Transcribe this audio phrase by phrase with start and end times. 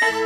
[0.00, 0.22] Bye.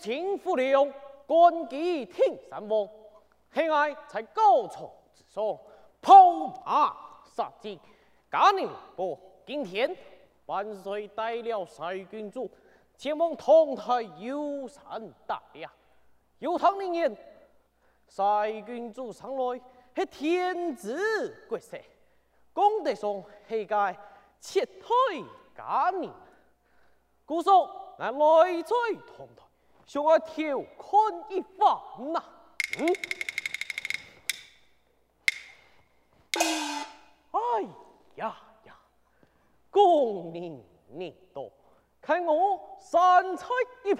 [0.00, 0.92] 秦福陵，
[1.26, 2.86] 观其天山王，
[3.54, 5.58] 喜爱在高床之上，
[6.02, 6.30] 抛
[6.66, 6.94] 马
[7.24, 7.80] 杀鸡。
[8.30, 9.96] 嘉宁伯，今天
[10.46, 12.50] 万岁带了赛郡主
[12.98, 15.66] 前往同台游山大礼，
[16.40, 17.16] 有唐宁言，
[18.06, 19.60] 赛郡主上来
[19.96, 21.78] 是天子国色，
[22.52, 23.96] 功德上喜该
[24.40, 25.24] 撤退
[25.56, 26.12] 嘉宁，
[27.24, 28.74] 故说来来在
[29.16, 29.42] 同台。
[29.86, 32.22] 想我调侃一番呐，
[32.78, 32.88] 嗯？
[37.30, 37.62] 哎
[38.16, 38.76] 呀呀，
[39.70, 41.52] 功名利禄，
[42.00, 43.46] 看我三菜
[43.84, 43.94] 一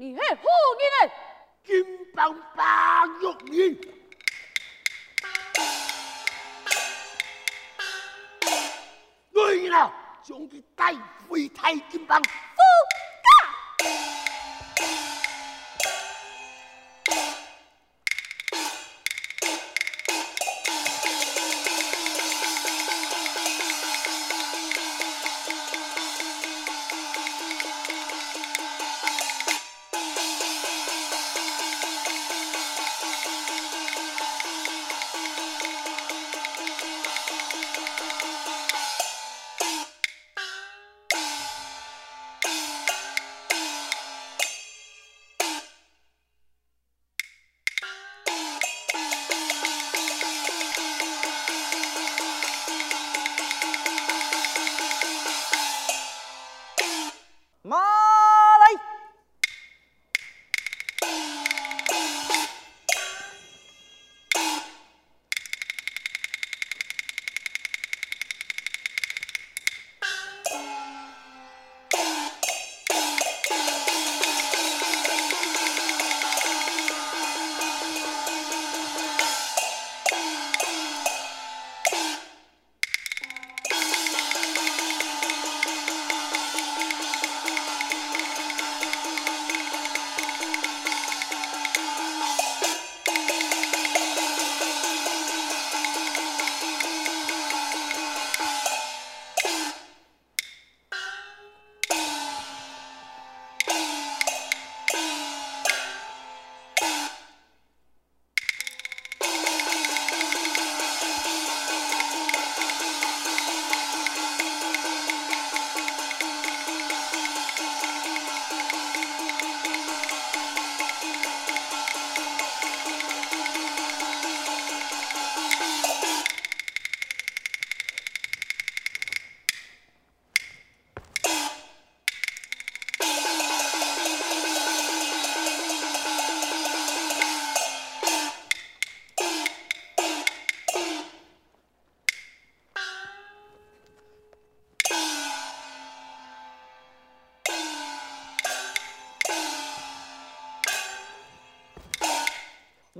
[0.00, 0.14] Ngươi
[1.62, 3.06] 金棒棒
[3.52, 3.76] 玉
[9.68, 9.92] nào,
[10.22, 10.94] 将他带
[11.28, 12.22] 回大金棒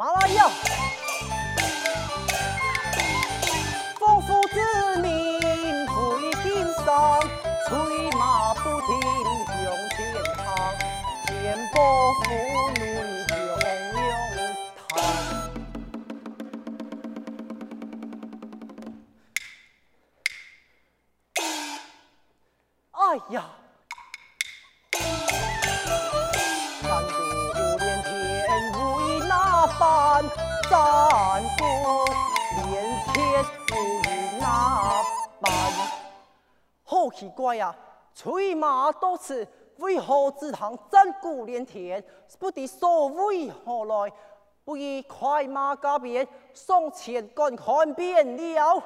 [0.01, 0.49] 马来亚，
[3.99, 4.57] 丰富之
[5.03, 5.07] 民
[5.89, 7.21] 会经商，
[7.69, 7.77] 催
[8.19, 8.99] 马不停
[9.47, 9.55] 向
[9.91, 9.99] 前
[10.39, 10.43] 行，
[11.27, 11.29] 肩
[11.75, 11.77] 膊
[12.25, 12.33] 负
[12.81, 12.83] 累
[37.11, 37.77] 奇怪呀、啊！
[38.15, 39.47] 催马多次，
[39.79, 42.03] 为何只堂战鼓连天？
[42.39, 44.13] 不知所为何来？
[44.65, 48.83] 不如快马加鞭，送前赶看便了。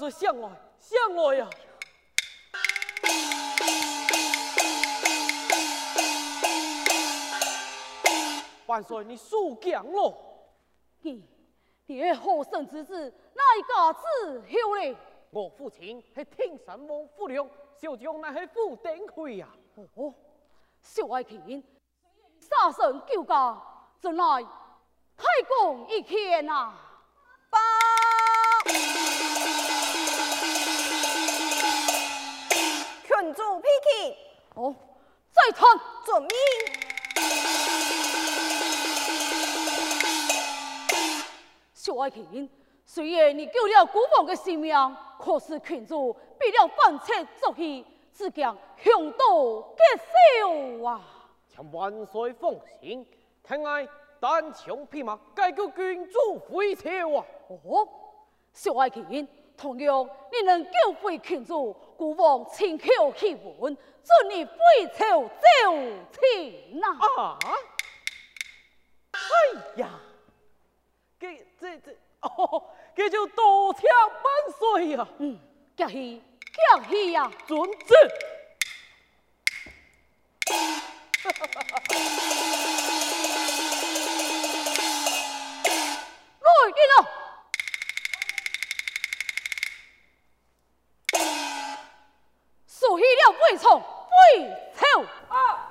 [0.00, 1.50] 万岁，相来，相来呀！
[8.64, 10.16] 万岁，你输强了！
[11.02, 11.22] 你，
[11.84, 13.12] 你系何生之子？
[13.34, 14.96] 哪一家子后嘞？
[15.28, 19.48] 我父亲是天神王傅亮，小将乃是傅登辉呀。
[19.96, 20.14] 哦，
[20.80, 21.62] 小爱卿，
[22.38, 23.62] 杀身救驾，
[24.00, 24.42] 真乃
[25.14, 26.74] 太公一片啊！
[27.50, 27.58] 报，
[42.00, 42.48] 爱卿，
[42.84, 44.74] 虽然你救了孤王的性命，
[45.18, 49.82] 可是群主必了反贼作戏，只讲凶多吉
[50.82, 51.00] 少啊！
[51.48, 53.06] 请万岁放心，
[53.42, 53.88] 听我
[54.18, 57.24] 单枪匹马解救君主回朝啊！
[57.48, 57.88] 哦，
[58.52, 64.52] 小爱卿，同样你能救回群主，孤王亲口钦问，准你回
[64.94, 65.28] 朝奏
[66.12, 66.88] 请呐！
[67.18, 67.38] 啊！
[69.12, 70.00] 哎呀！
[71.60, 72.64] 给这这哦，
[72.96, 74.24] 这就多谢万
[74.58, 75.06] 岁呀！
[75.18, 75.38] 嗯，
[75.76, 76.22] 客气
[76.74, 77.94] 客气呀，准子。
[86.40, 86.98] 来人啊！
[92.66, 94.82] 数起了未从，未朝
[95.28, 95.69] 啊！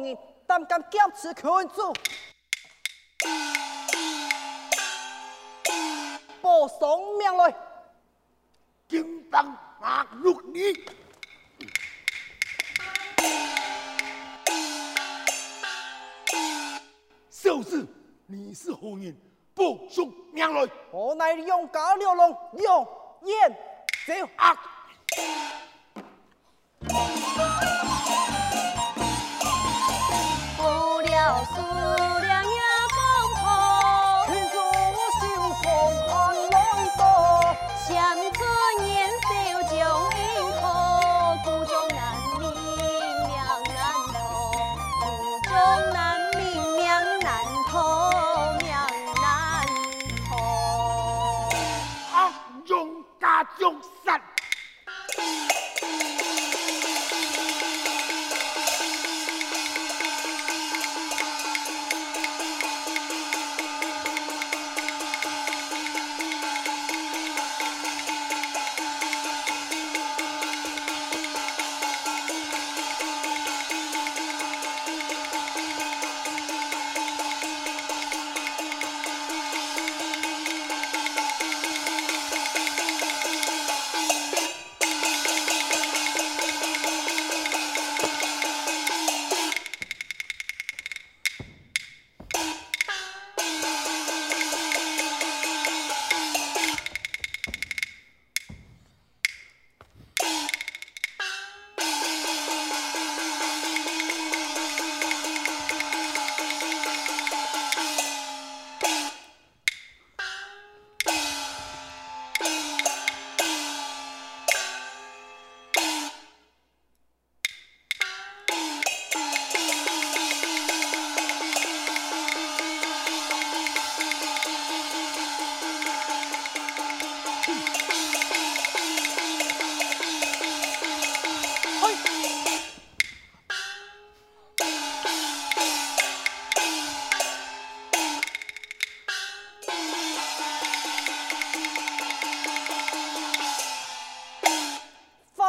[0.00, 1.92] 等系何人，胆敢挟持群主？
[6.40, 6.78] 报上
[7.18, 7.54] 名来！
[8.88, 10.74] 金榜马六你。
[17.30, 17.86] 小子，
[18.26, 19.14] 你是何人？
[19.54, 20.68] 报上名来！
[20.90, 22.86] 我乃杨家六龙杨
[23.22, 23.56] 延
[24.06, 24.26] 昭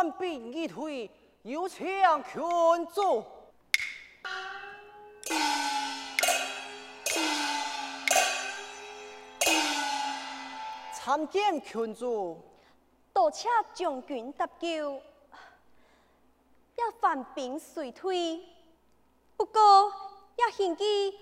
[0.01, 1.07] 反兵一退，
[1.43, 1.85] 有请
[2.23, 3.23] 群主。
[10.91, 12.43] 参见群主。
[13.13, 18.41] 多谢将军搭救，也犯兵遂退，
[19.37, 19.61] 不过
[20.35, 21.15] 也献计，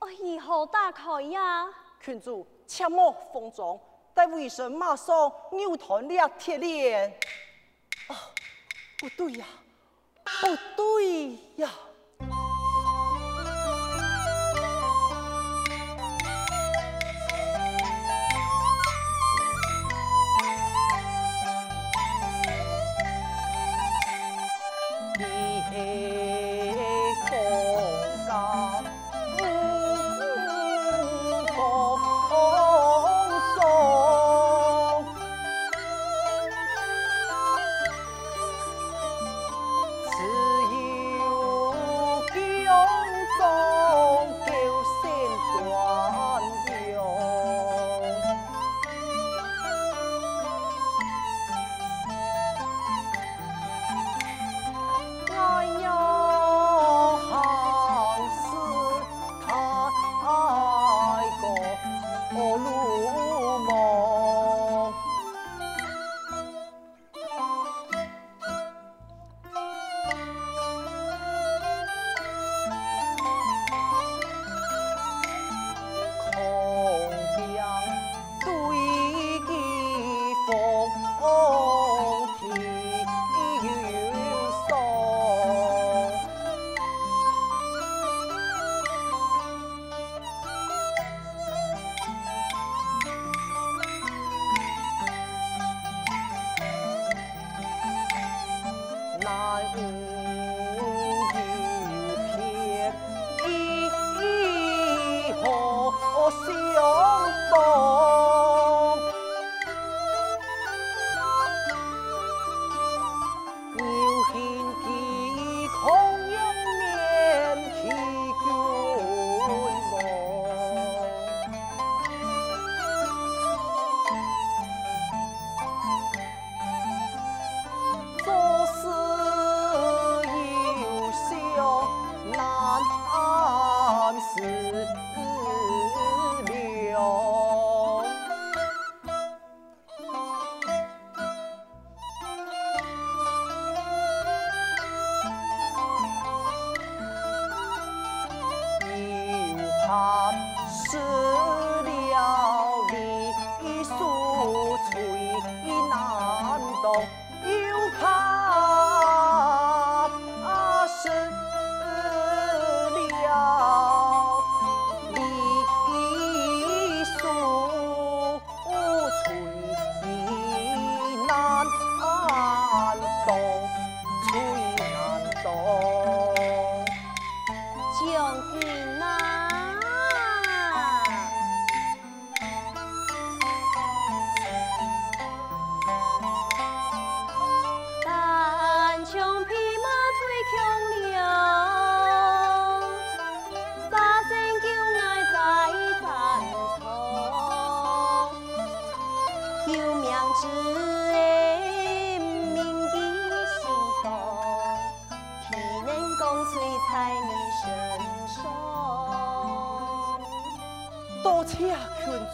[0.00, 1.68] 我如何打开呀？
[2.00, 3.78] 群主切莫慌张，
[4.12, 7.16] 待为神马上扭断了铁链。
[9.00, 9.46] 不对呀
[10.24, 11.89] 不对呀。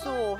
[0.07, 0.38] so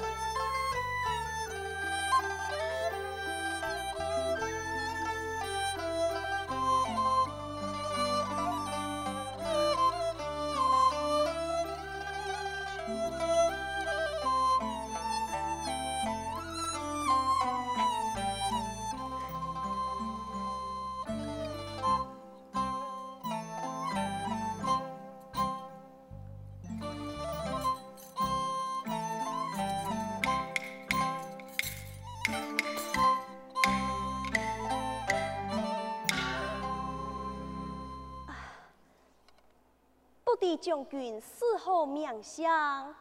[40.57, 42.95] 将军死后命相，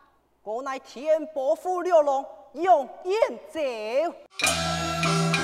[0.43, 3.15] 我乃天伯父六龙，用燕
[3.51, 5.34] 走。